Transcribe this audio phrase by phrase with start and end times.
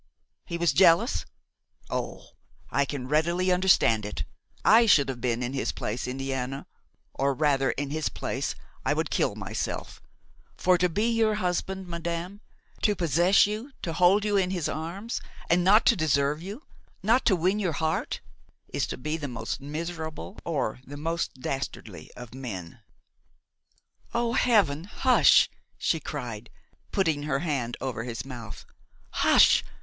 [0.47, 1.27] He was jealous?
[1.91, 2.29] oh!
[2.71, 4.23] I can readily understand it;
[4.65, 6.65] I should have been, in his place, Indiana;
[7.13, 10.01] or rather in his place, I would kill myself;
[10.57, 12.41] for to be your husband, madame,
[12.81, 16.63] to possess you, to hold you in his arms, and not to deserve you,
[17.03, 18.21] not to win your heart,
[18.69, 22.79] is to be the most miserable or the most dastardly of men!"
[24.15, 24.85] "O heaven!
[24.85, 25.47] hush,"
[25.77, 26.49] she cried,
[26.91, 28.65] putting her hand over his mouth;
[29.11, 29.63] "hush!